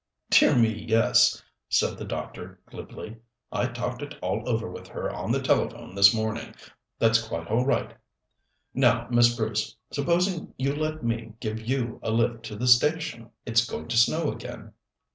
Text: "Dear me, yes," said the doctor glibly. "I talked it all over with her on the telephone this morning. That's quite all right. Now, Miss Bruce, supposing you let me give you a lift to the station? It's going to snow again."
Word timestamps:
"Dear 0.31 0.55
me, 0.55 0.71
yes," 0.87 1.43
said 1.69 1.95
the 1.99 2.05
doctor 2.05 2.59
glibly. 2.65 3.17
"I 3.51 3.67
talked 3.67 4.01
it 4.01 4.15
all 4.19 4.41
over 4.49 4.67
with 4.67 4.87
her 4.87 5.11
on 5.11 5.31
the 5.31 5.39
telephone 5.39 5.93
this 5.93 6.11
morning. 6.11 6.55
That's 6.97 7.21
quite 7.21 7.45
all 7.45 7.67
right. 7.67 7.93
Now, 8.73 9.07
Miss 9.11 9.35
Bruce, 9.35 9.75
supposing 9.91 10.55
you 10.57 10.73
let 10.75 11.03
me 11.03 11.33
give 11.39 11.61
you 11.61 11.99
a 12.01 12.09
lift 12.09 12.43
to 12.45 12.55
the 12.55 12.65
station? 12.65 13.29
It's 13.45 13.69
going 13.69 13.89
to 13.89 13.95
snow 13.97 14.31
again." 14.31 14.73